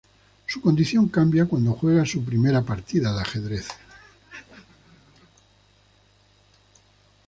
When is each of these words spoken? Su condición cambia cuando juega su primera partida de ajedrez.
Su 0.47 0.61
condición 0.61 1.09
cambia 1.09 1.45
cuando 1.45 1.73
juega 1.73 2.07
su 2.07 2.25
primera 2.25 2.63
partida 2.63 3.13
de 3.13 3.21
ajedrez. 3.21 3.67